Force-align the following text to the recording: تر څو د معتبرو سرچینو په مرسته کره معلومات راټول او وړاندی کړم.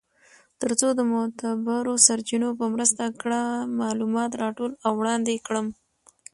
تر 0.61 0.71
څو 0.79 0.87
د 0.95 1.01
معتبرو 1.11 1.93
سرچینو 2.07 2.49
په 2.59 2.65
مرسته 2.73 3.03
کره 3.19 3.41
معلومات 3.81 4.31
راټول 4.43 4.71
او 4.85 4.91
وړاندی 4.99 5.37
کړم. 5.47 5.67